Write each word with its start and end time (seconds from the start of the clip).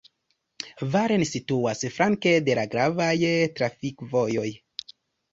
Varen 0.93 1.25
situas 1.31 1.83
flanke 1.97 2.33
de 2.47 2.55
la 2.59 2.63
gravaj 2.71 3.11
trafikvojoj. 3.59 4.47